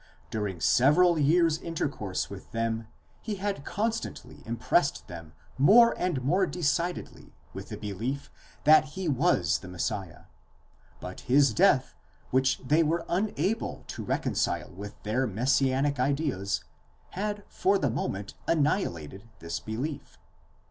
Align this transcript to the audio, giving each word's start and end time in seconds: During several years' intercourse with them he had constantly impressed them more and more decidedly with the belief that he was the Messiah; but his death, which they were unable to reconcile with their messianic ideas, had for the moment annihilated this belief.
During 0.31 0.59
several 0.59 1.19
years' 1.19 1.59
intercourse 1.59 2.27
with 2.27 2.51
them 2.53 2.87
he 3.21 3.35
had 3.35 3.63
constantly 3.63 4.41
impressed 4.47 5.07
them 5.07 5.33
more 5.59 5.93
and 5.95 6.23
more 6.23 6.47
decidedly 6.47 7.35
with 7.53 7.69
the 7.69 7.77
belief 7.77 8.31
that 8.63 8.83
he 8.97 9.07
was 9.07 9.59
the 9.59 9.67
Messiah; 9.67 10.21
but 10.99 11.19
his 11.29 11.53
death, 11.53 11.93
which 12.31 12.57
they 12.67 12.81
were 12.81 13.05
unable 13.09 13.83
to 13.89 14.03
reconcile 14.03 14.71
with 14.71 14.95
their 15.03 15.27
messianic 15.27 15.99
ideas, 15.99 16.63
had 17.11 17.43
for 17.47 17.77
the 17.77 17.91
moment 17.91 18.33
annihilated 18.47 19.29
this 19.37 19.59
belief. 19.59 20.17